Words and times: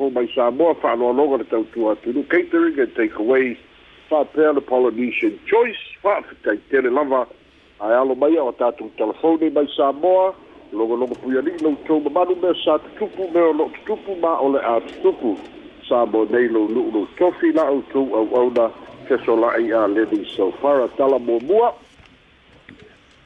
o 0.00 0.10
mai 0.10 0.28
sa 0.34 0.50
moa 0.50 0.74
fa'aloaloga 0.74 1.36
le 1.38 1.44
tautua 1.44 1.94
atunū 1.94 2.26
catering 2.28 2.78
and 2.80 2.94
take 2.94 3.14
away 3.18 3.56
whapea 4.10 4.52
le 4.52 4.60
Polynesian 4.60 5.32
Choice, 5.50 5.78
whaafitai 6.04 6.58
tele 6.70 6.90
lava, 6.90 7.26
ai 7.80 7.92
alo 7.92 8.14
mai 8.14 8.36
o 8.38 8.52
tātou 8.52 8.90
telefone 8.96 9.50
mai 9.50 9.68
Samoa, 9.76 10.34
longa 10.72 10.94
longa 10.94 11.14
pui 11.20 11.36
ali, 11.38 11.52
lau 11.62 11.74
tō 11.86 11.98
mamanu 12.04 12.36
mea 12.42 12.54
sā 12.62 12.78
tutupu, 12.84 13.26
mea 13.34 13.50
lo 13.52 13.70
tutupu, 13.74 14.16
mā 14.22 14.36
ole 14.40 14.62
a 14.62 14.76
tutupu, 14.88 15.36
Samoa 15.88 16.26
nei 16.30 16.48
lau 16.48 16.66
nuu 16.68 16.90
lau 16.94 17.06
tofi, 17.18 17.52
la 17.52 17.66
au 17.68 17.82
tō 17.92 18.04
au 18.20 18.28
au 18.40 18.50
na, 18.50 18.68
keso 19.08 19.36
la 19.36 19.52
ai 19.58 19.70
a 19.72 19.86
Lenny 19.86 20.24
Sofara, 20.34 20.88
tala 20.96 21.18
mō 21.18 21.40
mua. 21.46 21.74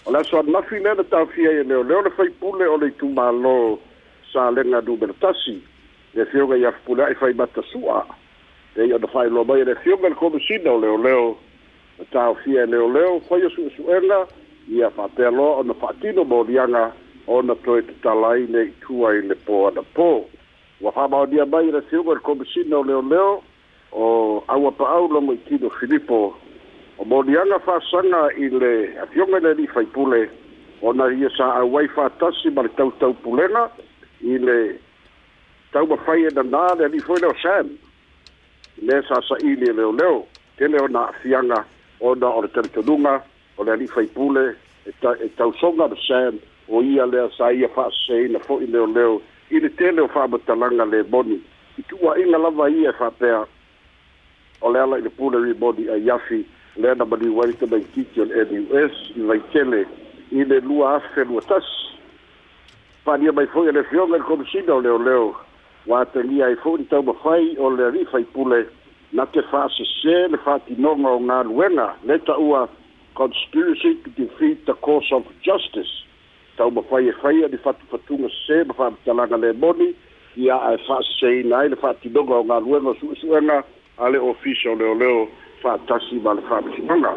O 0.08 0.12
lea 0.12 0.24
soa 0.24 0.42
nafi 0.42 0.80
mea 0.80 0.94
na 0.96 1.02
tāwhia 1.04 1.52
e 1.60 1.64
leo 1.68 1.82
leo 1.82 2.00
na 2.02 2.10
fai 2.10 2.30
pule 2.40 2.64
o 2.66 2.76
lei 2.80 2.92
tū 3.00 3.12
mā 3.12 3.28
lō 3.36 3.76
sā 4.32 4.48
lenga 4.56 4.80
nūmeratasi, 4.80 5.58
le 6.16 6.24
fio 6.32 6.46
gai 6.48 6.64
afpule 6.68 7.04
ai 7.04 7.14
fai 7.14 7.34
matasua. 7.36 8.00
Thank 8.10 8.19
e 8.76 8.94
ona 8.94 9.06
failoa 9.06 9.44
mai 9.44 9.60
elecion 9.60 10.04
ele 10.04 10.14
komisina 10.14 10.72
o 10.72 10.78
leoleo 10.80 11.36
taofia 12.12 12.62
e 12.62 12.66
leoleo 12.66 13.20
fai 13.28 13.40
asuʻesuʻega 13.48 14.26
ia 14.68 14.90
faapealoa 14.90 15.56
ona 15.60 15.74
faatino 15.74 16.24
moliaga 16.24 16.92
ona 17.26 17.54
toe 17.64 17.82
tatalai 17.82 18.46
nei 18.48 18.70
itua 18.70 19.14
i 19.18 19.22
le 19.26 19.34
pō 19.46 19.66
ana 19.68 19.82
pō 19.96 20.06
ua 20.80 20.92
faamaonia 20.92 21.46
mai 21.46 21.68
elecion 21.68 22.06
ele 22.06 22.22
komisina 22.22 22.78
o 22.78 22.82
leoleo 22.82 23.42
o 23.92 24.44
aua 24.48 24.72
paau 24.72 25.08
lomo 25.10 25.32
itino 25.32 25.70
filipo 25.80 26.36
o 26.98 27.04
moliaga 27.04 27.58
faasaga 27.58 28.22
i 28.38 28.48
le 28.48 28.74
afioga 29.02 29.36
i 29.36 29.40
le 29.42 29.50
alii 29.50 29.66
faipule 29.74 30.28
ona 30.82 31.10
ia 31.10 31.28
sa 31.36 31.54
auai 31.58 31.88
faatasi 31.88 32.54
ma 32.54 32.62
le 32.62 32.70
tautau 32.78 33.14
pulega 33.14 33.66
i 34.22 34.38
le 34.38 34.58
taumafai 35.72 36.22
e 36.24 36.34
nanā 36.38 36.66
le 36.78 36.84
alii 36.84 37.00
foi 37.06 37.20
leo 37.20 37.34
sam 37.42 37.66
le 38.76 39.02
sa'asaʻili 39.08 39.68
e 39.70 39.72
leoleo 39.72 40.26
tele 40.56 40.78
ona 40.82 41.00
afiaga 41.10 41.64
ona 42.00 42.26
o 42.28 42.40
le 42.42 42.48
talitonuga 42.48 43.22
o 43.58 43.64
le 43.64 43.72
alii 43.72 43.86
faipule 43.88 44.54
e 44.86 44.92
ta 45.02 45.14
e 45.24 45.28
tausoga 45.36 45.86
le 45.86 45.96
sam 46.08 46.38
o 46.68 46.80
ia 46.82 47.06
lea 47.06 47.28
sa 47.38 47.50
ia 47.52 47.68
fa'aseseina 47.68 48.38
fo'i 48.38 48.66
leoleo 48.66 49.20
i 49.50 49.60
le 49.60 49.68
tele 49.76 50.00
o 50.00 50.08
fa'amatalaga 50.08 50.84
le 50.84 51.02
moni 51.10 51.40
i 51.78 51.82
ina 52.24 52.38
lava 52.38 52.68
ia 52.70 52.90
e 52.90 52.92
fa'apea 52.92 53.44
o 54.60 54.70
le 54.70 54.80
ala 54.80 54.98
i 54.98 55.02
le 55.02 55.10
pule 55.10 55.38
rimoni 55.44 55.88
ai 55.88 56.10
afi 56.10 56.44
lea 56.76 56.94
na 56.94 57.04
maliu 57.04 57.42
ai 57.42 57.52
tana 57.52 57.76
ititi 57.76 58.20
o 58.20 58.24
le 58.24 58.44
nus 58.50 58.92
i 59.16 59.20
vaitele 59.20 59.84
i 60.30 60.44
le 60.44 60.60
lua 60.60 60.94
afe 60.96 61.24
lua 61.24 61.40
tasi 61.42 61.90
fa'alia 63.04 63.32
mai 63.32 63.46
fo'i 63.46 63.68
e 63.68 63.72
le 63.72 63.84
fioga 63.84 64.16
i 64.16 64.18
le 64.18 64.24
komisina 64.24 64.74
o 64.74 64.80
leoleo 64.80 65.34
ua 65.86 66.04
de 66.04 66.20
ai 66.42 66.54
foʻi 66.54 66.84
taumafai 66.90 67.56
o 67.58 67.68
le 67.70 67.84
ali'i 67.88 68.04
faipule 68.04 68.66
na 69.12 69.24
te 69.24 69.40
se 70.00 70.28
le 70.28 70.36
fa'atinoga 70.36 71.08
o 71.08 71.18
galuega 71.18 71.94
le 72.04 72.18
taʻua 72.18 72.68
conspiracy 73.16 73.94
to 74.04 74.10
defeat 74.10 74.66
the 74.66 74.74
cause 74.74 75.10
of 75.12 75.24
justice 75.42 75.88
taumafai 76.58 77.08
e 77.08 77.12
faia 77.22 77.48
le 77.48 77.56
fati 77.56 77.80
sesē 77.88 78.66
ma 78.66 78.74
fa'amatalaga 78.74 79.36
lemoni 79.40 79.94
ia 80.36 80.54
ae 80.54 80.76
fa'aseseina 80.86 81.56
ai 81.56 81.68
le 81.68 81.76
fa'atinoga 81.76 82.34
e 82.34 82.38
o 82.38 82.44
galuega 82.44 82.88
o 82.90 82.94
su'esu'ega 83.00 83.64
a 83.98 84.08
le 84.10 84.18
ofisa 84.18 84.70
o 84.70 84.74
leoleo 84.74 85.28
fa'atasi 85.62 86.20
ma 86.22 86.32
le 86.34 86.42
fa'amatinoga 86.42 87.16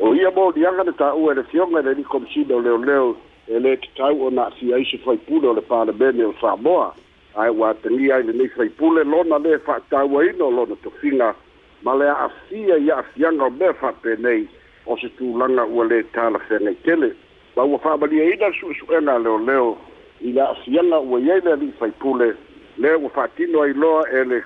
o 0.00 0.14
ia 0.14 0.30
moliaga 0.30 0.82
le 0.86 0.92
tā'ua 0.92 1.32
e 1.32 1.34
le 1.34 1.42
fioga 1.50 1.80
le 1.82 1.94
li 1.94 2.04
komisina 2.04 2.54
e 2.54 2.54
o 2.56 2.60
leoleo 2.60 3.16
e 3.48 3.58
lē 3.58 3.74
tatau 3.82 4.26
ona 4.30 4.46
afia 4.46 4.74
ai 4.76 4.84
se 4.84 4.96
faipule 4.98 5.48
o 5.48 5.54
le 5.58 5.62
o 5.66 6.94
ae 7.36 7.50
ua 7.50 7.70
atagia 7.70 8.18
i 8.18 8.22
lenei 8.22 8.48
saipule 8.56 9.04
lona 9.04 9.38
le 9.38 9.58
fa'atauaina 9.58 10.44
o 10.44 10.50
lona 10.50 10.76
tofiga 10.82 11.34
ma 11.82 11.94
le 11.94 12.08
a'afia 12.08 12.78
ia 12.78 12.96
afiaga 12.96 13.44
o 13.44 13.50
mea 13.50 13.72
fa'apenei 13.72 14.48
o 14.86 14.96
se 14.96 15.08
tulaga 15.18 15.64
ua 15.64 15.84
lē 15.84 16.02
talafega 16.12 16.70
i 16.70 16.74
tele 16.84 17.12
ma 17.56 17.64
ua 17.64 17.78
fa'amaliaina 17.78 18.48
su'esu'ega 18.60 19.18
leoleo 19.18 19.76
i 20.20 20.32
le 20.32 20.40
a'afiaga 20.40 20.98
ua 21.00 21.20
iai 21.20 21.40
le 21.44 21.52
ali'i 21.52 21.72
saipule 21.80 22.32
lea 22.78 22.98
ua 22.98 23.10
fa'atino 23.10 23.62
ai 23.62 23.72
loa 23.74 24.08
e 24.08 24.24
le 24.24 24.42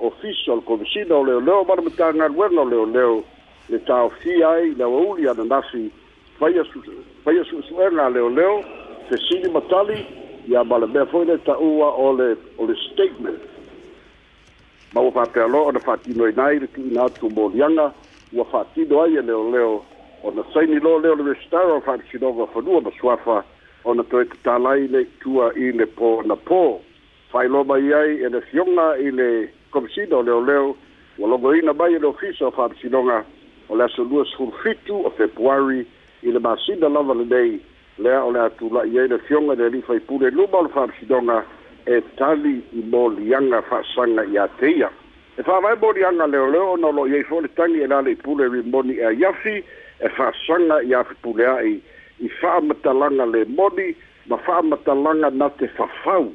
ofisa 0.00 0.52
o 0.52 0.56
le 0.56 0.62
komisina 0.62 1.14
o 1.14 1.24
leoleo 1.24 1.62
ma 1.64 1.74
le 1.74 1.82
matagaluega 1.82 2.60
o 2.60 2.64
leoleo 2.64 3.24
le 3.68 3.78
taofia 3.78 4.48
ai 4.50 4.74
le 4.74 4.84
auauli 4.84 5.28
ananasi 5.28 5.90
faia 6.40 6.64
su'esu'ega 6.72 8.06
a 8.06 8.10
se 8.10 9.10
fesili 9.16 9.48
matali 9.50 10.21
ia 10.50 10.64
male 10.64 10.86
mea 10.86 11.04
foi 11.06 11.24
le 11.24 11.36
taʻua 11.44 11.86
o 11.96 12.12
le 12.12 12.36
o 12.58 12.66
le 12.66 12.74
statement 12.92 13.38
ma 14.92 15.00
ua 15.00 15.10
faapealoa 15.10 15.66
ona 15.66 15.78
faatinoina 15.80 16.44
ai 16.46 16.58
le 16.58 16.66
tuuina 16.72 17.04
atu 17.04 17.30
molianga 17.30 17.92
ua 18.32 18.44
faatino 18.44 19.02
ai 19.02 19.16
e 19.16 19.22
leoleo 19.22 19.84
ona 20.22 20.42
saini 20.54 20.80
lo 20.80 20.98
leo 20.98 21.14
le 21.14 21.32
restar 21.34 21.64
o 21.66 21.80
faamasinoga 21.80 22.46
fanua 22.46 22.80
ma 22.80 22.90
suafa 23.00 23.44
ona 23.84 24.02
toe 24.02 24.24
tatālai 24.24 24.88
le 24.88 25.04
tua 25.20 25.52
i 25.54 25.72
le 25.72 25.86
po 25.86 26.22
na 26.26 26.34
pō 26.34 26.78
failoma 27.32 27.78
i 27.78 27.94
ai 27.94 28.10
e 28.26 28.28
le 28.28 28.40
fioga 28.50 28.96
i 28.98 29.10
le 29.10 29.48
komisina 29.70 30.16
o 30.16 30.22
leoleo 30.22 30.74
ua 31.18 31.28
logoina 31.28 31.72
mai 31.72 31.94
e 31.94 31.98
le 31.98 32.06
ofisa 32.06 32.46
o 32.46 32.50
faamasinoga 32.50 33.24
o 33.68 33.76
le 33.76 33.84
aso 33.84 34.02
lua 34.04 34.26
sefulufitu 34.26 35.06
o 35.06 35.10
februari 35.10 35.86
i 36.22 36.30
le 36.34 36.38
masina 36.38 36.88
lava 36.88 37.14
lenei 37.14 37.60
lea 37.98 38.22
o 38.24 38.30
le 38.32 38.40
atula'i 38.40 38.98
ai 38.98 39.08
le 39.08 39.18
fioga 39.28 39.54
le 39.54 39.64
alifa 39.66 39.94
i 39.96 40.00
pule 40.00 40.30
luma 40.30 40.58
o 40.58 40.62
le 40.62 40.68
fa'amasidoga 40.70 41.44
e 41.86 42.00
tali 42.16 42.56
i 42.72 42.80
moliaga 42.88 43.60
fa'asaga 43.68 44.24
iā 44.32 44.46
te 44.60 44.70
e 45.36 45.42
fa'avae 45.42 45.76
moliaga 45.80 46.26
leoleo 46.26 46.72
ona 46.72 46.86
o 46.88 46.92
lo 46.92 47.02
ai 47.04 47.22
fo'i 47.24 47.42
le 47.44 47.48
tagi 47.54 47.82
e 47.84 47.86
la 47.86 48.00
i 48.08 48.16
pule 48.16 48.48
rimoni 48.48 48.96
e 48.96 49.04
aiafi 49.10 49.64
e 50.00 50.08
fa'asaga 50.08 50.80
iā 50.88 51.04
fepule 51.04 51.46
a'i 51.46 51.76
i 52.20 52.30
langa 53.00 53.26
le 53.26 53.44
moni 53.44 53.94
ma 54.26 54.38
langa 54.86 55.28
na 55.30 55.48
te 55.50 55.68
fafau 55.68 56.32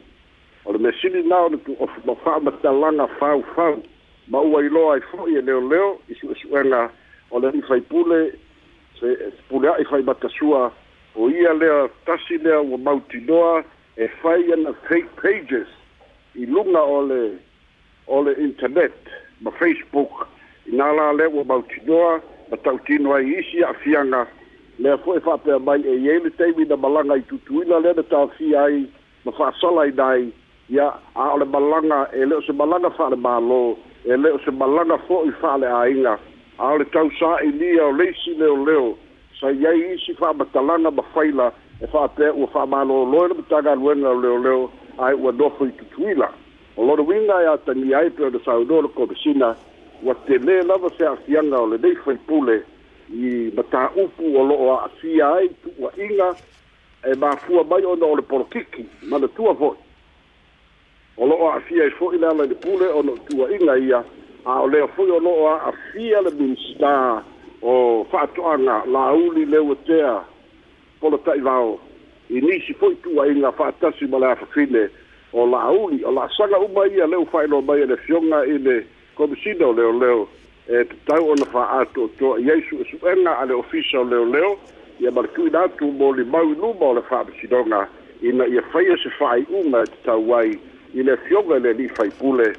o 0.65 0.71
le 0.71 0.77
mesili 0.77 1.23
na 1.23 1.39
o 1.41 1.47
le 1.49 1.57
tu'ofi 1.57 1.99
langa 2.05 2.21
fa'amatalaga 2.23 3.07
faufau 3.17 3.81
ma 4.27 4.39
ua 4.41 4.61
i 4.61 4.67
ai 4.93 4.99
fo'i 5.09 5.35
e 5.37 5.41
leoleo 5.41 5.97
i 6.07 6.13
su'esu'ega 6.13 6.89
o 7.31 7.39
le 7.39 7.47
alifa 7.47 7.75
i 7.77 7.81
pule 7.81 8.31
se 8.99 9.33
pule 9.49 9.69
a'i 9.73 9.85
fai 9.85 10.01
matasua 10.03 10.71
o 11.17 11.29
ia 11.29 11.53
lea 11.53 11.89
tasi 12.05 12.37
lea 12.37 12.59
ua 12.61 12.77
mautinoa 12.77 13.63
e 13.97 14.07
fai 14.07 14.53
ana 14.53 14.73
fake 14.87 15.09
pages 15.21 15.67
i 16.35 16.45
luga 16.45 16.81
o 16.81 17.01
le 17.07 17.31
o 18.07 18.23
le 18.23 18.33
internet 18.45 18.93
ma 19.41 19.51
facebook 19.51 20.27
inā 20.71 20.93
la 20.97 21.11
lea 21.13 21.29
ua 21.29 21.43
mautinoa 21.43 22.21
ma 22.51 22.57
tautino 22.57 23.15
ai 23.17 23.27
isi 23.39 23.63
a'afiaga 23.63 24.27
lea 24.79 24.97
fo'i 24.97 25.19
fa'apea 25.19 25.55
e 25.55 25.59
mai 25.65 25.81
e 25.89 25.95
iai 26.05 26.19
le 26.23 26.29
taimi 26.37 26.65
na 26.69 26.77
malaga 26.77 27.15
i 27.17 27.21
tutuina 27.21 27.79
lea 27.79 27.93
na 27.97 28.01
tāfia 28.13 28.63
ai 28.67 28.85
ma 29.25 29.31
fa'asalaina 29.31 30.05
ai 30.13 30.29
ia 30.69 30.87
a 31.15 31.33
o 31.33 31.37
le 31.37 31.45
malaga 31.45 32.05
e 32.13 32.25
le 32.25 32.35
o 32.35 32.41
se 32.41 32.53
malaga 32.53 32.89
fa'ale 32.93 33.15
mālō 33.25 33.61
e 34.05 34.17
le 34.21 34.31
o 34.31 34.39
se 34.45 34.51
malaga 34.53 35.01
fo'i 35.07 35.33
fa'ale'āiga 35.41 36.17
a 36.59 36.71
o 36.71 36.77
le 36.77 36.85
tausā'inia 36.93 37.89
o 37.89 37.91
leisi 37.97 38.37
leoleo 38.37 38.93
sa 39.39 39.51
ia 39.53 39.71
isi 39.73 40.13
fa 40.13 40.29
amatalaga 40.29 40.91
ma 40.91 41.03
faila 41.13 41.51
e 41.81 41.87
fa 41.87 42.05
ape 42.05 42.29
ua 42.29 42.47
fa 42.47 42.61
amaloloi 42.63 43.29
lama 43.29 43.43
tagaluega 43.49 44.13
leoleo 44.21 44.71
ae 44.97 45.13
ua 45.13 45.31
nofo 45.31 45.65
i 45.65 45.71
tutuila 45.71 46.31
o 46.77 46.85
lona 46.85 47.03
uiga 47.03 47.41
e 47.43 47.47
atania 47.53 47.97
ai 47.97 48.09
pe 48.09 48.23
ona 48.23 48.39
saunoa 48.45 48.81
la 48.81 48.87
komisina 48.87 49.55
ua 50.03 50.15
tele 50.25 50.61
lava 50.61 50.89
feafiaga 50.89 51.59
o 51.59 51.67
lenei 51.67 51.95
faipule 51.95 52.63
i 53.13 53.51
mataupu 53.55 54.23
o 54.39 54.43
loo 54.45 54.73
aafia 54.79 55.27
ai 55.33 55.49
tuuaʻiga 55.65 56.35
e 57.11 57.15
mafua 57.15 57.63
mai 57.63 57.85
ona 57.85 58.05
o 58.05 58.15
le 58.15 58.21
polokiki 58.21 58.85
mana 59.09 59.27
tua 59.27 59.51
foʻi 59.53 59.77
o 61.17 61.25
loo 61.27 61.49
aafia 61.51 61.83
ai 61.83 61.89
foʻi 61.99 62.17
le 62.19 62.27
ala 62.27 62.43
i 62.43 62.47
le 62.47 62.55
pule 62.55 62.87
ona 62.87 63.11
tuaʻiga 63.29 63.79
ia 63.87 64.03
a 64.45 64.61
o 64.61 64.67
lea 64.67 64.85
foʻi 64.97 65.11
o 65.11 65.19
loo 65.19 65.47
aafia 65.47 66.21
le 66.21 66.31
minista 66.31 67.21
o 67.61 68.03
fa'atoʻaga 68.11 68.85
lauli 68.91 69.45
leu 69.51 69.71
etea 69.73 70.23
polo 71.01 71.17
taʻivao 71.17 71.77
i 72.29 72.41
nisi 72.41 72.73
fo'i 72.73 72.95
tu 73.01 73.09
tuuaʻiga 73.09 73.53
fa'atasi 73.55 74.07
ma 74.07 74.17
le 74.17 74.25
afafine 74.31 74.89
o 75.33 75.45
lauli 75.45 76.03
o 76.05 76.29
saga 76.37 76.57
uma 76.59 76.85
ia 76.87 77.07
leu 77.07 77.25
fa'ailoa 77.25 77.61
mai 77.61 77.81
e 77.81 77.85
le 77.85 77.97
fioga 77.97 78.43
i 78.45 78.57
le 78.57 78.83
komisina 79.15 79.67
o 79.67 79.73
leoleo 79.73 80.27
e 80.69 80.83
tatau 80.85 81.29
ona 81.33 81.45
fa'atoʻatoa 81.45 82.39
i 82.41 82.51
ai 82.51 82.61
suʻesuʻega 82.69 83.33
a 83.41 83.45
le 83.45 83.53
ofisa 83.55 83.99
o 83.99 84.03
leoleo 84.03 84.57
ia 84.99 85.11
ma 85.11 85.21
le 85.21 85.27
tuuina 85.33 85.63
atu 85.65 85.91
mo 85.91 86.11
li 86.13 86.23
mau 86.25 86.43
i 86.45 86.55
luma 86.55 86.85
o 86.85 86.93
le 86.93 87.01
fa'amasinoga 87.01 87.87
ina 88.21 88.45
ia 88.47 88.61
faia 88.71 88.93
e 88.93 88.97
se 89.01 89.09
fa'ai'uga 89.17 89.81
e 89.81 89.85
tatau 89.97 90.29
ai 90.35 90.57
i 90.93 91.01
le 91.03 91.17
fioga 91.27 91.57
i 91.57 91.61
le 91.65 91.69
ali'i 91.73 91.89
faipule 91.89 92.53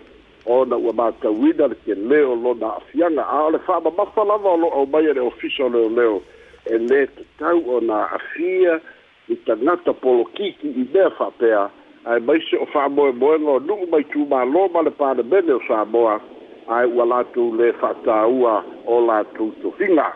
ona 0.48 0.76
ua 0.76 0.92
makauina 0.92 1.66
leke 1.66 1.94
leo 1.94 2.34
lona 2.36 2.76
afiaga 2.76 3.26
a 3.28 3.42
o 3.42 3.50
le 3.50 3.58
fa'amamafa 3.58 4.24
lava 4.24 4.48
o 4.48 4.56
na 4.56 4.66
au 4.72 4.86
mai 4.86 5.04
e 5.04 5.12
le 5.14 5.20
ofisa 5.20 5.64
o 5.64 5.68
leoleo 5.68 6.22
e 6.66 6.74
lē 6.78 7.06
tatau 7.16 7.60
ona 7.76 8.10
afia 8.10 8.80
i 9.28 9.36
tagata 9.46 9.92
polokiki 9.92 10.68
i 10.68 10.84
mea 10.94 11.10
fa'apea 11.10 11.62
ae 12.06 12.18
maise 12.26 12.56
o 12.58 12.66
fa'amoemoega 12.66 13.50
o 13.50 13.58
nu'u 13.60 13.86
mai 13.90 14.02
tumālō 14.12 14.62
ma 14.72 14.82
le 14.82 14.90
palemene 14.90 15.52
o 15.52 15.60
samoa 15.68 16.20
ae 16.68 16.84
ua 16.86 17.04
latou 17.04 17.54
lē 17.56 17.72
fa'atāua 17.80 18.56
o 18.86 19.00
latou 19.06 19.52
tofiga 19.62 20.12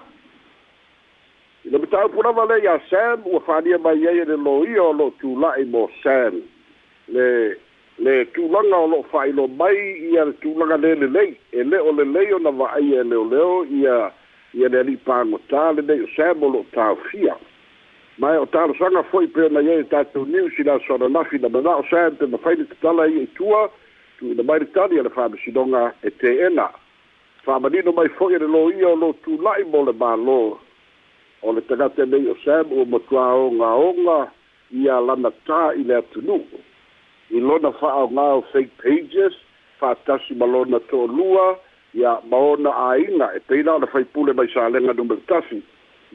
i 1.65 1.71
le 1.71 1.79
mataupu 1.79 2.23
lava 2.25 2.45
le 2.49 2.61
iā 2.65 2.79
sam 2.91 3.21
ua 3.27 3.41
fa'alia 3.41 3.79
mai 3.79 4.01
ai 4.09 4.19
e 4.25 4.25
le 4.25 4.37
lōia 4.37 4.81
o 4.83 4.93
lo'o 4.97 5.13
tula'i 5.21 5.65
mo 5.65 5.89
sam 6.03 6.41
le 7.09 7.29
le 7.99 8.25
tulaga 8.35 8.77
o 8.77 8.87
lo'o 8.87 9.03
fa'ailo 9.11 9.47
mai 9.57 9.77
ia 10.13 10.25
le 10.25 10.33
tulaga 10.41 10.77
lē 10.81 10.95
lelei 11.03 11.37
e 11.53 11.61
lē 11.63 11.79
o 11.79 11.93
lelei 11.93 12.33
ona 12.33 12.51
va'aia 12.51 13.01
e 13.05 13.05
leoleo 13.05 13.65
ia 13.69 14.11
ia 14.55 14.69
le 14.69 14.79
ali'i 14.81 14.97
pagotā 15.07 15.73
lenei 15.77 16.01
o 16.05 16.09
sama 16.17 16.47
o 16.47 16.53
lo'o 16.55 16.65
tāofia 16.73 17.37
mae 18.19 18.39
o 18.39 18.47
talosaga 18.47 19.03
fo'i 19.13 19.27
pe 19.29 19.45
ona 19.49 19.61
iai 19.61 19.81
e 19.85 19.89
tatou 19.93 20.25
niusi 20.25 20.63
la 20.65 20.79
soalanafi 20.87 21.39
na 21.39 21.49
mana'o 21.53 21.85
sa 21.91 22.09
pe 22.19 22.27
mafai 22.27 22.57
le 22.61 22.65
tatala 22.73 23.07
ia 23.13 23.23
itua 23.29 23.69
tu'uina 24.19 24.43
mai 24.43 24.59
le 24.65 24.69
tali 24.75 24.99
a 24.99 25.03
le 25.05 25.11
fa'amasinoga 25.13 25.93
e 26.03 26.11
teena 26.11 26.71
fa'amanino 27.45 27.93
mai 27.93 28.09
fo'i 28.09 28.35
e 28.41 28.43
le 28.43 28.47
lō 28.49 28.63
ia 28.81 28.89
o 28.89 28.95
lou 28.97 29.13
tula'i 29.23 29.65
mo 29.69 29.85
le 29.85 29.93
mālō 29.93 30.39
o 31.43 31.53
le 31.53 31.61
tagata 31.69 32.09
e 32.09 32.27
o 32.33 32.37
sam 32.45 32.73
ua 32.73 32.89
matuāogaoga 32.89 34.21
ia 34.81 35.01
lana 35.01 35.29
tā 35.45 35.65
i 35.77 35.85
le 35.85 36.01
atunuu 36.01 36.45
i 37.35 37.39
lona 37.41 37.73
fa'aogā 37.81 38.25
o 38.39 38.43
fake 38.53 38.73
pages 38.85 39.35
fa'atasi 39.81 40.37
ma 40.41 40.47
lona 40.55 40.81
to'alua 40.91 41.47
ia 42.01 42.13
ma 42.31 42.41
ona 42.53 42.73
āiga 42.91 43.29
e 43.37 43.41
peina 43.49 43.75
ona 43.79 43.89
faipule 43.93 44.35
mai 44.37 44.49
salega 44.55 44.95
numa 44.99 45.17
tafi 45.31 45.63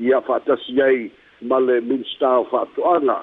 ia 0.10 0.22
fa'atasi 0.30 0.78
ai 0.88 1.10
ma 1.52 1.60
le 1.68 1.80
minista 1.90 2.32
o 2.44 2.46
fa'ato'aga 2.52 3.18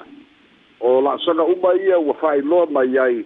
o 0.79 0.91
la'asaga 1.07 1.47
uma 1.55 1.73
ia 1.87 1.99
ua 2.03 2.17
fa'ailoa 2.23 2.67
mai 2.77 2.91
ai 3.05 3.23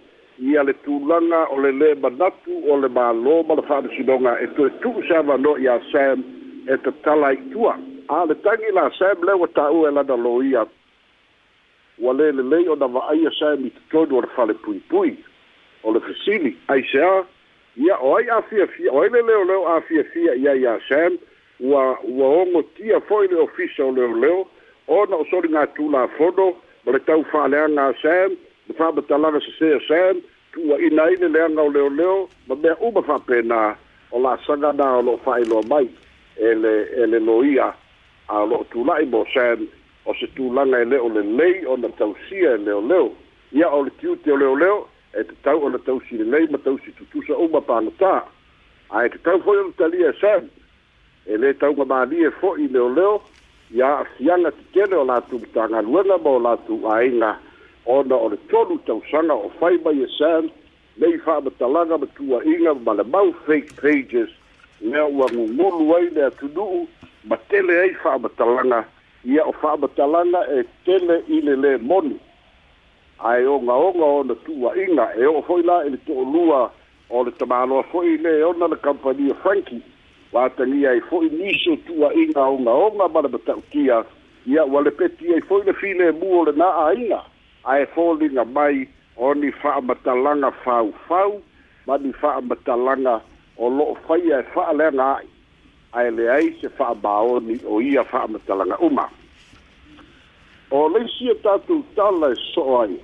ia 0.52 0.62
le 0.62 0.74
tulaga 0.86 1.42
o 1.54 1.58
le 1.66 1.72
lē 1.82 1.90
manatu 2.04 2.62
o 2.70 2.78
le 2.84 2.90
mālō 2.98 3.36
ma 3.50 3.58
le 3.60 3.66
fa'amasinoga 3.70 4.36
e 4.44 4.50
toe 4.58 4.70
tu'u 4.84 5.02
sa 5.10 5.22
manoa 5.22 5.58
iā 5.66 5.78
sam 5.90 6.22
e 6.70 6.78
tatala 6.86 7.32
aitua 7.34 7.74
a 8.08 8.24
le 8.26 8.38
tagi 8.46 8.70
la 8.78 8.86
sam 8.98 9.26
le 9.30 9.38
ua 9.42 9.50
ta'ua 9.58 9.90
e 9.90 9.96
lana 9.98 10.16
loia 10.16 10.64
ua 12.00 12.12
lelelei 12.14 12.68
ona 12.68 12.86
va'aia 12.94 13.30
sa 13.38 13.52
e 13.54 13.56
mitotonu 13.56 14.18
o 14.18 14.20
le 14.20 14.28
falepuipui 14.36 15.16
o 15.82 15.92
le 15.92 16.00
fesili 16.00 16.56
aisea 16.68 17.24
ia 17.76 17.98
o 17.98 18.16
ai 18.16 18.28
afiafia 18.28 18.92
o 18.92 19.00
ai 19.02 19.08
le 19.10 19.64
afiafia 19.76 20.34
ia 20.34 20.54
iā 20.54 20.78
sam 20.88 21.18
ua 21.60 21.98
ua 22.04 22.26
ogotia 22.42 23.00
fo'i 23.00 23.28
le 23.28 23.36
ofisa 23.36 23.84
o 23.84 23.92
leoleo 23.92 24.46
ona 24.88 25.16
o 25.16 25.24
soliga 25.30 25.68
ma 26.84 26.92
le 26.92 26.98
tau 26.98 27.24
fa'aleaga 27.32 27.86
a 27.88 27.94
sam 28.02 28.36
le 28.68 28.74
fa'amatalaga 28.78 29.38
sesē 29.40 29.76
a 29.76 29.80
sam 29.88 30.22
tu'ua'ina 30.52 31.02
ai 31.02 31.16
le 31.16 31.28
leaga 31.28 31.62
o 31.62 31.68
leoleo 31.68 32.28
ma 32.48 32.54
mea 32.54 32.76
uma 32.80 33.02
fa'apena 33.02 33.76
o 34.12 34.18
la'asaga 34.20 34.72
na 34.72 34.96
o 34.98 35.02
lo'o 35.02 35.16
fa'ailoa 35.24 35.62
mai 35.68 35.88
e 36.40 36.54
le 36.54 36.74
e 37.02 37.06
le 37.06 37.18
loia 37.20 37.74
a 38.28 38.40
o 38.42 38.46
lo'o 38.46 38.64
tula'i 38.72 39.06
mo 39.06 39.26
sam 39.34 39.68
o 40.06 40.14
se 40.14 40.26
tulaga 40.36 40.80
e 40.80 40.84
lē 40.84 40.98
o 41.00 41.08
lelei 41.08 41.66
ona 41.66 41.88
tausia 42.00 42.54
e 42.56 42.60
leoleo 42.64 43.12
ia 43.52 43.68
o 43.70 43.82
le 43.84 43.90
kiute 44.00 44.30
e 44.30 44.32
o 44.32 44.36
leoleo 44.36 44.88
e 45.14 45.24
tatau 45.24 45.64
ona 45.66 45.78
tausi 45.78 46.16
lelei 46.18 46.48
ma 46.50 46.58
tausi 46.58 46.92
tutusa 46.96 47.36
uma 47.36 47.60
pagatā 47.60 48.22
ae 48.96 49.10
tatau 49.16 49.40
fo'i 49.44 49.58
o 49.64 49.66
le 49.68 49.74
talia 49.76 50.08
e 50.12 50.16
sani 50.20 50.48
e 51.26 51.36
lē 51.36 51.52
tauga 51.60 51.84
malie 51.84 52.30
fo'i 52.40 52.68
leoleo 52.72 53.20
ia 53.74 53.86
a'afiaga 54.00 54.50
tekele 54.58 54.96
o 55.02 55.04
latou 55.04 55.42
tagaluega 55.54 56.16
ma 56.24 56.30
o 56.30 56.38
latou 56.40 56.88
aiga 56.94 57.36
ona 57.84 58.16
o 58.16 58.28
le 58.32 58.38
tolu 58.50 58.78
tausaga 58.88 59.34
o 59.36 59.52
fai 59.60 59.76
mai 59.84 60.00
e 60.04 60.08
san 60.16 60.48
lei 60.96 61.18
fa'amatalaga 61.24 61.98
ma 62.00 62.06
tua'iga 62.16 62.72
ma 62.86 62.92
le 62.94 63.04
mau 63.04 63.32
fake 63.44 63.76
pages 63.82 64.32
lea 64.80 65.04
ua 65.04 65.28
gugulu 65.28 65.92
ai 65.96 66.08
le 66.16 66.24
atunu'u 66.30 66.86
ma 67.28 67.36
tele 67.48 67.80
ai 67.84 67.92
fa'amatalaga 68.02 68.84
ia 69.24 69.44
o 69.44 69.52
faamatalaga 69.52 70.40
e 70.60 70.64
tele 70.84 71.20
i 71.28 71.40
le 71.44 71.54
lē 71.56 71.76
moni 71.82 72.16
ae 73.18 73.44
ogaoga 73.44 74.04
ona 74.04 74.34
tuuaʻiga 74.46 75.04
e 75.20 75.26
oo 75.28 75.42
hoʻi 75.44 75.64
la 75.68 75.76
e 75.84 75.90
le 75.92 75.98
toʻolua 76.08 76.60
o 77.10 77.24
le 77.24 77.30
tamāloa 77.36 77.84
hoʻi 77.92 78.16
lē 78.24 78.32
e 78.40 78.42
ona 78.48 78.68
le 78.72 78.76
kampani 78.76 79.30
o 79.30 79.34
franki 79.42 79.82
watagia 80.32 80.90
ai 80.90 81.00
hoʻi 81.10 81.28
niso 81.36 81.76
tuuaʻiga 81.86 82.40
ogaoga 82.48 83.08
ma 83.08 83.20
le 83.20 83.28
mataʻutia 83.28 84.02
ia 84.46 84.64
ua 84.64 84.80
le 84.80 84.90
peti 84.90 85.34
ai 85.34 85.40
hoʻi 85.44 85.66
le 85.66 85.72
filemu 85.72 86.32
o 86.40 86.44
le 86.44 86.52
naaʻaʻiga 86.56 87.20
ae 87.64 87.86
foliga 87.86 88.44
mai 88.44 88.88
o 89.16 89.34
ni 89.34 89.52
faamatalaga 89.52 90.50
faufau 90.64 91.42
ma 91.86 91.98
ni 91.98 92.12
faamatalaga 92.12 93.20
o 93.58 93.68
loo 93.68 93.94
faia 94.08 94.40
e 94.40 94.48
faaleaga 94.56 95.12
aʻi 95.20 95.26
ae 95.92 96.10
leai 96.10 96.52
se 96.60 96.68
fa'amaoni 96.78 97.56
o 97.66 97.80
ia 97.82 98.04
fa'amatalaga 98.06 98.76
uma 98.78 99.08
o 100.70 100.88
leisi 100.88 101.28
e 101.30 101.34
tatou 101.42 101.82
tala 101.96 102.30
e 102.32 102.36
so'o 102.54 102.80
ai 102.82 102.94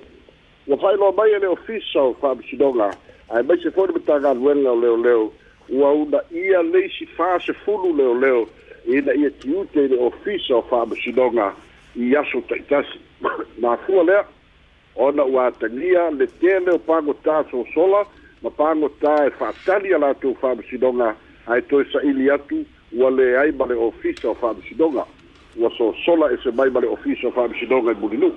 ua 0.67 0.77
fa'ailoa 0.77 1.11
mai 1.17 1.33
e 1.35 1.39
le 1.39 1.47
ofisa 1.47 2.01
o 2.01 2.13
fa'amasinoga 2.21 2.87
ae 3.35 3.41
mai 3.43 3.57
se 3.59 3.71
fo'i 3.75 3.87
le 3.89 3.93
matagaluega 3.97 4.71
o 4.71 4.75
leoleo 4.79 5.33
ua 5.69 5.91
una 5.93 6.21
ia 6.31 6.61
leisi 6.63 7.05
fasefulu 7.17 7.91
leoleo 7.97 8.47
ina 8.87 9.13
ia 9.13 9.29
tiute 9.41 9.83
i 9.85 9.89
le 9.91 9.99
ofisa 10.07 10.55
o 10.55 10.61
fa'amasinoga 10.71 11.51
i 11.99 12.15
aso 12.15 12.41
ta'itasi 12.47 12.99
mafua 13.59 14.03
lea 14.07 14.23
ona 14.95 15.23
ua 15.25 15.47
atagia 15.51 16.07
le 16.11 16.27
tele 16.39 16.71
o 16.71 16.79
pagotā 16.79 17.43
sosola 17.51 18.05
ma 18.41 18.49
pagotā 18.49 19.19
e 19.27 19.35
fa'atali 19.35 19.93
a 19.93 19.99
latou 20.07 20.37
fa'amasinoga 20.39 21.11
ae 21.51 21.61
toe 21.67 21.83
sa'ili 21.91 22.31
atu 22.31 22.63
ua 22.91 23.09
leai 23.11 23.51
ma 23.51 23.65
le 23.65 23.73
ofisa 23.75 24.29
o 24.29 24.33
fa'amasinoga 24.35 25.03
ua 25.59 25.69
sosola 25.75 26.29
e 26.31 26.37
mai 26.51 26.69
ma 26.69 26.79
le 26.79 26.87
ofisa 26.87 27.27
o 27.27 27.31
fa'amasinoga 27.31 27.91
i 27.91 27.95
e 27.95 27.99
mulinu 27.99 28.31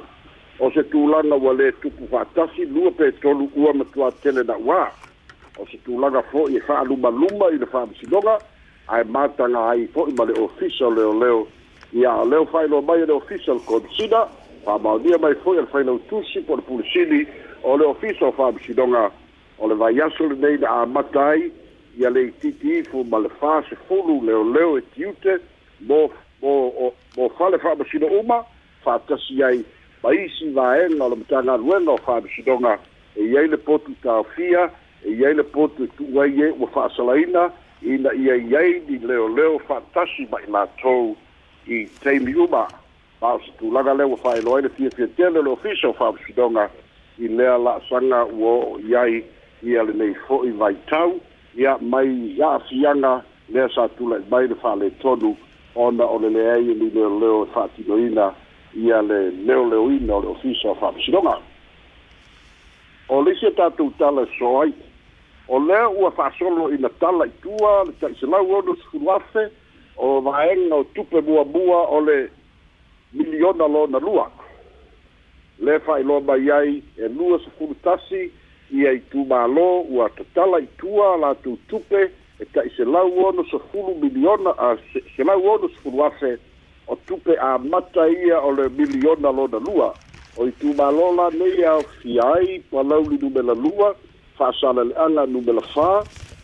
o 0.58 0.70
se 0.72 0.82
tulaga 0.90 1.34
ua 1.36 1.52
lē 1.54 1.72
tupu 1.82 2.06
fa'atasi 2.10 2.66
lua 2.66 2.90
petolu 2.90 3.50
ua 3.56 3.72
matua 3.74 4.10
tele 4.22 4.42
na 4.42 4.56
uā 4.58 4.88
o 5.58 5.66
se 5.70 5.78
tulaga 5.86 6.22
fo'i 6.32 6.56
e 6.56 6.60
fa'alumaluma 6.66 7.50
i 7.54 7.58
le 7.62 7.66
fa'amasinoga 7.66 8.38
ae 8.88 9.04
mataga 9.04 9.68
ai 9.70 9.86
fo'i 9.94 10.12
ma 10.18 10.24
le 10.24 10.34
ofisa 10.40 10.86
o 10.86 10.90
leoleo 10.90 11.46
ia 11.92 12.12
o 12.14 12.24
leo 12.26 12.46
fa'ailoa 12.46 12.82
mai 12.82 13.02
e 13.02 13.06
le 13.06 13.12
ofisa 13.12 13.52
o 13.52 13.54
le 13.54 13.62
komisina 13.66 14.26
faamaonia 14.64 15.18
mai 15.18 15.34
fo'i 15.44 15.58
a 15.62 15.62
le 15.62 15.70
failau 15.70 15.98
tusi 16.10 16.40
po 16.42 16.56
le 16.58 16.62
pulisili 16.62 17.26
o 17.62 17.76
le 17.78 17.86
ofisa 17.86 18.26
o 18.26 18.32
fa'amasinoga 18.32 19.10
o 19.62 19.68
le 19.68 19.74
vaiaso 19.74 20.26
lenei 20.26 20.58
na 20.58 20.82
amata 20.82 21.26
ai 21.30 21.52
ia 21.98 22.10
le 22.10 22.22
ititi 22.26 22.78
ifu 22.78 23.04
ma 23.04 23.18
le 23.18 23.28
fasefulu 23.28 24.20
leoleo 24.26 24.78
e 24.78 24.82
tiute 24.94 25.38
mo 25.80 26.10
mo 26.42 26.50
o 26.68 26.94
mo 27.16 27.28
fale 27.28 27.58
fa'amasino 27.58 28.06
uma 28.06 28.44
fa'atasi 28.84 29.42
ai 29.42 29.64
ma 30.02 30.14
isi 30.14 30.48
vaega 30.50 31.04
o 31.04 31.08
le 31.08 31.16
matagaluega 31.16 31.90
o 31.90 31.96
fa'amasinoga 31.96 32.78
e 33.16 33.22
iai 33.24 33.48
le 33.48 33.56
potu 33.56 33.94
taofia 34.02 34.70
e 35.04 35.10
iai 35.10 35.34
le 35.34 35.42
potu 35.42 35.82
e 35.84 35.88
tu'u 35.96 36.20
ai 36.22 36.30
e 36.40 36.50
ua 36.50 36.68
fa'asalaina 36.68 37.50
ina 37.82 38.12
ia 38.14 38.34
iai 38.36 38.82
ni 38.88 38.98
leoleo 38.98 39.58
fa'atasi 39.58 40.28
ma 40.30 40.38
i 40.42 40.46
latou 40.50 41.16
i 41.66 41.86
taimi 42.04 42.34
uma 42.34 42.68
ma 43.20 43.34
o 43.34 43.38
se 43.40 43.50
tulaga 43.58 43.94
lea 43.94 44.06
ua 44.06 44.16
fa'aeloa 44.16 44.56
ai 44.56 44.62
le 44.62 44.68
fiafiatele 44.68 45.42
le 45.42 45.50
ofisa 45.50 45.88
o 45.88 45.92
fa'amasinoga 45.92 46.70
i 47.18 47.28
lea 47.28 49.04
i 49.62 49.76
ai 49.76 50.76
ia 51.58 51.78
mai 51.80 52.36
a'afiaga 52.40 53.22
lea 53.48 53.68
sa 53.74 53.88
tula'i 53.98 54.22
mai 54.30 54.48
le 54.48 54.54
fa'aletonu 54.54 55.34
ona 55.74 56.04
o 56.06 56.18
le 56.22 56.28
leai 56.30 56.70
e 56.70 56.74
lileleo 56.74 57.44
e 57.44 57.50
fa'atinoina 57.54 58.32
ia 58.74 59.02
le 59.02 59.30
leoleoina 59.30 60.14
o 60.14 60.20
le 60.20 60.28
ofisa 60.28 60.70
o 60.70 60.74
fa'amasinoga 60.74 61.34
o 63.08 63.22
le 63.22 63.32
isi 63.34 63.46
o 63.46 63.48
e 63.48 63.54
tatou 63.54 63.90
tala 63.98 64.22
e 64.22 64.26
so 64.38 64.60
ai 64.62 64.72
o 65.48 65.58
lea 65.58 65.88
ua 65.88 66.10
fa'asolo 66.10 66.70
ina 66.74 66.88
tala 67.00 67.26
itua 67.26 67.84
le 67.86 67.92
ta'iselau 68.00 68.52
ono 68.58 68.74
sefulu 68.76 69.10
afe 69.10 69.50
o 69.96 70.20
vaega 70.20 70.74
o 70.76 70.84
tupe 70.94 71.20
muamua 71.20 71.86
o 71.90 72.00
le 72.00 72.28
miliona 73.12 73.66
lona 73.68 73.98
lua 73.98 74.30
le 75.58 75.80
fa'ailoa 75.80 76.20
mai 76.20 76.50
ai 76.50 76.82
e 76.96 77.08
lua 77.08 77.38
sefulu 77.40 77.74
tasi 77.82 78.30
ia 78.72 78.92
i 78.94 79.00
tumālō 79.12 79.66
ua 79.90 80.08
tatala 80.16 80.58
i 80.62 80.68
tua 80.80 81.16
la 81.20 81.32
tupe 81.42 82.02
e 82.40 82.46
taʻi 82.54 82.70
selau 82.76 83.10
ono 83.26 83.44
sefulu 83.50 83.94
miliona 84.02 84.50
a 84.56 84.70
selau 85.16 85.42
ono 85.54 85.68
sefulu 85.74 86.04
afe 86.06 86.36
o 86.86 86.96
tupe 87.06 87.36
amata 87.40 88.06
ia 88.12 88.38
o 88.40 88.52
le 88.52 88.68
miliona 88.78 89.32
lona 89.32 89.58
lua 89.66 89.88
o 90.36 90.46
i 90.46 90.52
tumālō 90.62 91.08
lanei 91.18 91.64
aofia 91.72 92.28
ai 92.36 92.62
lua 93.60 95.26
numela 95.26 95.62
fā 95.74 95.90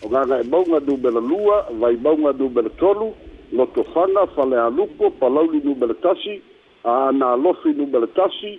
o 0.03 0.09
gaga 0.09 0.41
e 0.41 0.49
mauga 0.51 0.81
lua 1.21 1.67
vai 1.81 1.97
mauga 1.97 2.33
numela 2.39 2.71
tolu 2.83 3.15
lotofaga 3.53 4.27
falealupo 4.35 5.11
palauli 5.11 5.61
numela 5.65 5.95
tasi 5.95 6.43
a 6.85 7.09
ana 7.09 7.33
alofi 7.33 7.69
numela 7.69 8.07
tasi 8.07 8.59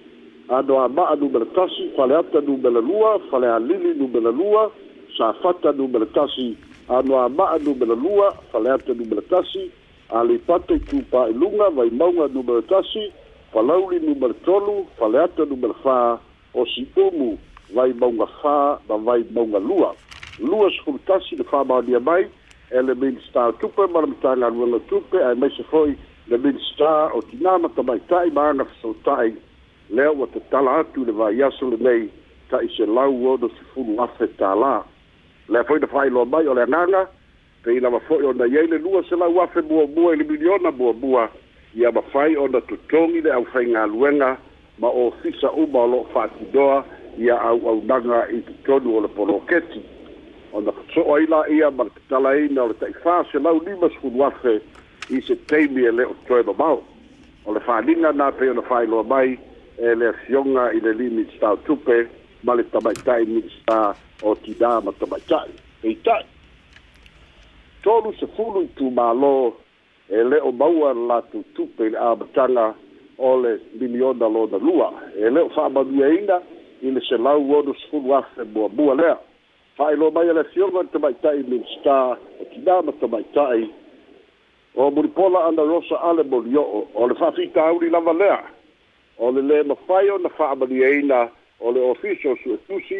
adoa 0.49 0.87
ma'a 0.89 1.15
numele 1.15 1.45
tasi 1.45 1.91
faleata 1.97 2.41
numele 2.41 2.81
lua 2.81 3.19
falealili 3.31 3.93
numele 3.99 4.31
lua 4.31 4.71
safata 5.17 5.71
numele 5.71 6.05
tasi 6.05 6.57
anoa 6.89 7.29
ma'a 7.29 7.57
numele 7.59 7.95
lua 7.95 8.31
faleata 8.51 8.93
numele 8.93 9.21
tasi 9.21 9.71
alipata 10.09 10.73
ilunga, 10.73 10.89
tupailuga 10.91 11.69
vaimauga 11.69 12.27
numele 12.27 12.61
tasi 12.61 13.11
falauli 13.53 13.99
numele 13.99 14.33
tolu 14.33 14.85
faleata 14.99 15.45
numele 15.45 15.73
fā 15.83 16.17
o 16.53 16.65
si 16.65 16.87
umu 16.95 17.37
vaimauga 17.75 18.27
fā 18.41 18.79
ma 18.89 18.97
maunga 19.31 19.59
lua 19.59 19.95
lua 20.39 20.71
sefulu 20.71 20.99
tasi 20.99 21.35
fa 21.51 21.63
ba 21.63 21.81
mai 21.99 22.27
ele 22.71 22.87
le 22.87 22.93
minista 22.95 23.51
tupe 23.59 23.81
ma 23.91 24.01
le 24.01 24.07
matagaluega 24.07 24.79
tupe 24.79 25.17
ae 25.17 25.33
maise 25.35 25.63
fo'i 25.63 25.95
le 26.27 26.37
minista 26.37 27.11
o 27.13 27.21
tinā 27.21 27.59
matamaita'i 27.61 28.31
ma 28.33 28.49
aga 28.49 28.63
lea 29.89 30.11
ua 30.11 30.27
tatala 30.27 30.77
atu 30.77 31.05
le 31.05 31.11
vaiaso 31.11 31.69
lenei 31.69 32.09
taʻiselau 32.51 33.27
ona 33.27 33.47
sefulu 33.55 34.01
afe 34.03 34.27
tālā 34.39 34.83
lea 35.49 35.63
foi 35.63 35.79
na 35.79 35.87
faailoa 35.87 36.25
mai 36.25 36.47
o 36.47 36.53
le 36.53 36.61
agaga 36.63 37.07
pei 37.63 37.79
lava 37.79 37.99
fo'i 37.99 38.25
ona 38.27 38.45
iai 38.47 38.67
le 38.67 38.77
lua 38.77 39.03
selau 39.09 39.39
afe 39.41 39.61
muamua 39.61 40.13
i 40.13 40.17
le 40.17 40.23
miliona 40.23 40.71
muamua 40.71 41.29
ia 41.75 41.91
mafai 41.91 42.35
ona 42.37 42.61
totogi 42.61 43.21
le 43.21 43.31
aufaigaluega 43.31 44.37
ma 44.79 44.87
ofisa 44.89 45.51
uma 45.51 45.79
o 45.79 45.87
lo'o 45.87 46.07
fa'atinoa 46.13 46.83
ia 47.17 47.39
au'aunaga 47.41 48.27
i 48.31 48.41
totonu 48.63 48.97
o 48.97 49.01
le 49.01 49.07
poloketi 49.07 49.81
ona 50.53 50.71
so'o 50.93 51.15
ai 51.15 51.25
la 51.27 51.43
ia 51.49 51.71
ma 51.71 51.83
le 51.83 51.89
tatalaina 51.89 52.63
o 52.63 52.67
le 52.67 52.73
taʻifā 52.75 53.25
selau 53.31 53.59
lima 53.63 53.89
sefulu 53.89 54.23
afe 54.23 54.59
i 55.09 55.21
se 55.21 55.35
taimi 55.35 55.83
e 55.85 55.91
lē 55.91 56.07
o 56.11 56.15
toe 56.27 56.43
mamao 56.43 56.83
o 57.45 57.53
le 57.53 57.59
fāliga 57.59 58.15
na 58.15 58.31
pei 58.31 58.49
ona 58.49 58.61
faailoa 58.61 59.03
mai 59.03 59.39
e 59.77 59.93
le 59.95 60.07
afioga 60.07 60.71
i 60.73 60.79
le 60.81 60.93
li 60.93 61.09
minista 61.09 61.55
ma 62.43 62.53
le 62.55 62.63
tamaitaʻi 62.69 63.25
minista 63.29 63.95
o 64.25 64.33
tinā 64.45 64.81
ma 64.83 64.91
tamaitaʻi 64.97 65.51
peitaʻi 65.83 66.25
tolu 67.85 68.13
sefulu 68.19 68.63
i 68.65 68.69
tumālō 68.79 69.31
e 70.09 70.17
lē 70.29 70.39
o 70.41 70.51
maua 70.51 70.93
latou 70.97 71.43
tupe 71.55 71.85
i 71.85 71.89
le 71.93 71.97
amataga 72.01 72.67
o 73.17 73.35
le 73.43 73.53
miliona 73.81 74.27
lona 74.33 74.57
lua 74.57 74.89
e 75.15 75.29
lē 75.29 75.45
o 75.45 75.49
fa'amanueina 75.53 76.39
i 76.81 76.91
le 76.91 77.01
selau 77.09 77.45
ono 77.59 77.73
sefulu 77.83 78.15
afe 78.17 78.43
muamua 78.53 78.95
lea 78.97 79.15
fa'ailo 79.77 80.09
mai 80.11 80.27
e 80.29 80.33
le 80.33 80.39
afioga 80.41 80.81
le 80.81 80.89
tamaitaʻi 80.89 81.45
minista 81.53 82.01
o 82.41 82.43
tinā 82.53 82.81
ma 82.85 82.91
tamaitaʻi 82.99 83.69
o 84.75 84.89
mulipola 84.91 85.45
ana 85.51 85.63
rosa 85.69 86.01
ale 86.01 86.23
molio'o 86.23 86.87
o 86.95 87.07
le 87.07 87.13
fa'afitauli 87.13 87.89
lava 87.89 88.13
lea 88.13 88.41
o 89.19 89.31
le 89.33 89.41
lē 89.49 89.63
mafai 89.67 90.09
ona 90.13 90.29
fa'amaliaina 90.29 91.21
o 91.59 91.71
le 91.73 91.81
official 91.91 92.35
suʻetusi 92.41 92.99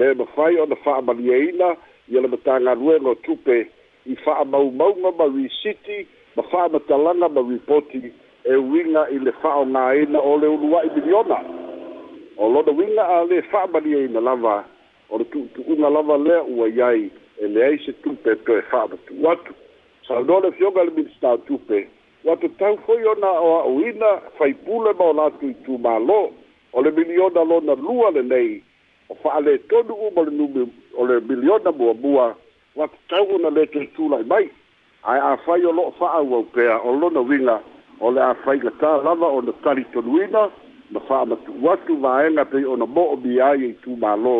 lē 0.00 0.08
mafai 0.18 0.56
ona 0.58 0.74
fa'amaliaina 0.84 1.74
ia 2.10 2.20
le 2.20 2.28
matagaluega 2.34 3.08
o 3.14 3.14
tupe 3.26 3.60
i 4.10 4.14
fa'amaumauga 4.24 5.12
ma 5.18 5.26
reciti 5.36 6.06
ma 6.36 6.42
fa'amatalaga 6.50 7.28
ma 7.34 7.42
ripoti 7.50 8.02
e 8.44 8.54
uiga 8.56 9.06
i 9.14 9.18
le 9.22 9.32
fa'aogāina 9.42 10.18
o 10.18 10.36
le 10.42 10.46
uluai 10.56 10.90
miliona 10.96 11.38
o 12.36 12.48
lona 12.50 12.72
uiga 12.74 13.06
a 13.06 13.22
lē 13.30 13.42
fa'amaliaina 13.54 14.20
lava 14.20 14.64
o 15.10 15.18
le 15.22 15.30
tu'utu'uga 15.30 15.88
lava 15.94 16.18
lea 16.26 16.42
ua 16.42 16.68
iai 16.68 17.10
e 17.38 17.46
leai 17.46 17.78
se 17.86 17.94
tupe 18.02 18.34
toe 18.44 18.62
fa'amatu 18.70 19.18
atu 19.30 19.54
saunoa 20.08 20.40
le 20.40 20.52
fioga 20.58 20.84
le 20.84 20.90
minista 20.90 21.32
o 21.38 21.38
tupe 21.46 21.86
ua 22.24 22.36
tatau 22.36 22.76
hoi 22.86 23.04
ona 23.06 23.30
o 23.30 23.56
a'uina 23.60 24.20
faipule 24.38 24.92
ma 24.92 25.04
o 25.04 25.12
latui 25.12 25.54
tumālō 25.66 26.18
o 26.72 26.82
le 26.82 26.90
miliona 26.90 27.44
lona 27.44 27.74
lua 27.74 28.10
lenei 28.10 28.62
o 29.08 29.14
fa'aletonu 29.14 29.94
uma 29.94 30.22
le 30.22 30.30
numi 30.30 30.66
o 30.96 31.06
le 31.06 31.20
miliona 31.20 31.72
muamua 31.72 32.34
ua 32.76 32.88
tatau 32.88 33.34
ona 33.34 33.48
lē 33.50 33.66
tetula'i 33.72 34.24
mai 34.24 34.46
ae 35.02 35.18
afai 35.32 35.64
o 35.66 35.72
lo'o 35.72 35.92
fa'auau 35.98 36.44
pea 36.54 36.78
o 36.78 36.92
lona 36.94 37.20
uiga 37.20 37.58
o 38.00 38.10
le 38.10 38.22
afai 38.22 38.58
le 38.60 38.70
tālava 38.80 39.26
ona 39.26 39.52
talitonuina 39.66 40.46
ma 40.90 41.00
fa'amatu'u 41.08 41.70
atu 41.72 41.96
vaega 41.96 42.44
pei 42.44 42.64
ona 42.64 42.86
mo'omia 42.86 43.50
ai 43.50 43.70
i 43.74 43.74
tumālō 43.84 44.36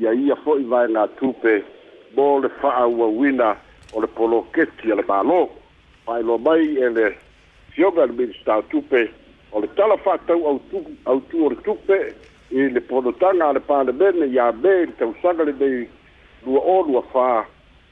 ia 0.00 0.12
ia 0.24 0.36
fo'i 0.44 0.64
vaega 0.64 1.06
tupe 1.20 1.60
mo 2.16 2.38
le 2.40 2.48
fa'auauina 2.62 3.56
o 3.94 4.00
le 4.00 4.06
poloketi 4.16 4.92
a 4.92 4.94
le 4.94 5.02
mālō 5.02 5.44
whaelo 6.08 6.38
mai 6.38 6.64
ele 6.76 6.90
le 7.02 7.16
fioga 7.72 8.06
le 8.06 8.26
tupe 8.70 9.10
o 9.52 9.60
le 9.60 9.66
tala 9.76 9.94
whātau 9.96 10.40
au, 10.48 10.58
tu, 10.70 10.76
au 11.06 11.20
tu 11.28 11.36
o 11.44 11.48
le 11.50 11.56
tupe 11.66 11.98
e 12.50 12.68
le 12.74 12.80
ponotanga 12.80 13.48
a 13.48 13.52
le 13.84 13.92
ben 13.92 14.22
iā 14.24 14.46
me 14.52 14.74
i 14.82 14.86
le 14.88 14.94
de 14.94 15.44
le 15.44 15.52
nei 15.60 15.88
lua 16.46 16.60
o 16.60 16.82
lua 16.82 17.02
whā 17.12 17.44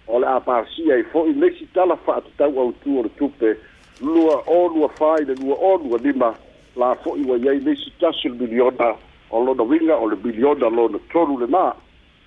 o 0.09 0.19
le 0.21 0.27
a 0.27 0.39
pāsia 0.41 0.97
i 1.01 1.05
le 1.13 1.35
lesi 1.45 1.69
tala 1.77 1.97
whātau 2.07 2.57
au 2.65 2.73
tu 2.85 2.99
o 2.99 3.05
tupe 3.21 3.53
lua 4.01 4.37
o 4.47 4.63
lua 4.73 4.89
fa 4.97 5.17
i 5.21 5.25
lua 5.29 5.57
o 5.61 5.77
lua 5.77 5.99
lima 6.01 6.33
la 6.77 6.95
i 7.13 7.25
wa 7.29 7.37
iai 7.37 7.61
lesi 7.65 7.93
tasi 8.01 8.29
le 8.29 8.35
miliona 8.47 8.95
o 9.31 9.45
lona 9.45 9.63
winga 9.63 9.97
o 10.01 10.09
le 10.09 10.17
miliona 10.25 10.69
lona 10.73 10.99
tonu 11.13 11.37
le 11.39 11.47
mā 11.53 11.69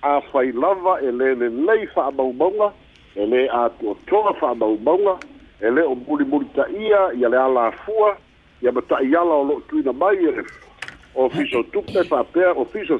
a 0.02 0.20
whai 0.30 0.52
lava 0.52 0.98
e 1.02 1.10
le 1.10 1.34
le 1.34 1.48
lei 1.50 1.88
whaamaumauga 1.96 2.70
e 3.16 3.26
le 3.26 3.48
a 3.50 3.68
tuatoa 3.78 4.38
whaamaumauga 4.40 5.18
e 5.62 5.70
le 5.70 5.82
o 5.82 5.94
muri 5.94 6.24
ia 6.80 7.12
ia 7.20 7.28
le 7.28 7.36
ala 7.36 7.72
ia 8.62 8.72
ma 8.72 8.80
ia 9.00 9.22
la 9.24 9.34
o 9.34 9.44
lo 9.44 9.62
tuina 9.68 9.92
mai 9.92 10.16
e 10.24 10.44
o 11.14 11.28
fiso 11.28 11.62
tupe 11.72 12.02
fa 12.04 12.24
pea 12.24 12.50
o 12.52 12.64
fiso 12.64 12.98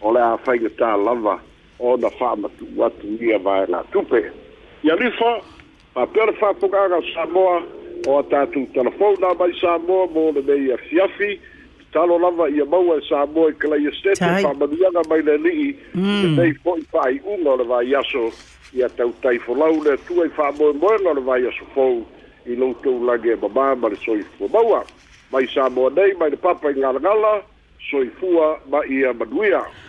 o 0.00 0.12
le 0.12 0.20
a 0.20 0.36
fainga 0.38 0.68
ta 0.78 0.96
lava 0.96 1.38
o 1.78 1.96
na 1.96 2.10
fa 2.18 2.34
ma 2.36 2.48
tu 2.58 2.66
watu 2.76 3.06
ia 3.20 3.38
vai 3.38 3.66
la 3.68 3.82
tupe 3.92 4.22
ia 4.82 4.94
lifa 4.96 5.40
ma 5.94 6.06
pera 6.06 6.32
fa 6.32 6.52
pukaga 6.54 6.98
Samoa 7.14 7.62
o 8.08 8.22
tatu 8.22 8.66
telefona 8.74 9.34
mai 9.38 9.52
Samoa 9.60 10.06
mo 10.14 10.32
le 10.34 10.42
mei 10.42 10.72
a 10.72 10.76
fiafi 10.76 11.40
talo 11.92 12.18
lava 12.18 12.48
ia 12.50 12.64
maua 12.64 12.98
e 12.98 13.02
Samoa 13.08 13.50
i 13.50 13.54
kalaia 13.54 13.90
stete 13.92 14.18
fa 14.42 14.52
manuanga 14.58 15.00
mai 15.08 15.22
le 15.22 15.36
lii 15.38 15.66
le 15.94 16.28
mm. 16.28 16.36
mei 16.36 16.52
po 16.64 16.74
i 16.76 16.82
pa 16.90 17.08
i 17.10 17.20
unga 17.24 17.50
o 17.50 17.56
le 17.56 17.64
vai 17.64 17.94
aso 17.94 18.32
ia 18.74 18.88
tautai 18.88 19.38
folau 19.38 19.82
le 19.84 19.92
atua 19.92 20.26
i 20.26 20.30
mo 20.58 20.88
o 20.88 21.12
le 21.14 21.20
vai 21.20 21.46
aso 21.46 21.64
fou 21.74 22.04
i 22.46 22.54
loutou 22.56 23.04
lage 23.04 23.32
e 23.32 23.36
mamā 23.36 23.76
ma 23.78 23.88
le 23.88 23.96
soifua 23.96 24.48
maua 24.52 24.84
mai 25.32 25.46
sa 25.46 25.68
moa 25.68 25.90
nei 25.90 26.12
mai 26.14 26.30
le 26.30 26.36
papa 26.36 26.70
i 26.70 26.74
ngala 26.74 26.98
galagala 26.98 27.42
soifua 27.90 28.60
ma 28.70 28.84
ia 28.86 29.12
manuia 29.14 29.85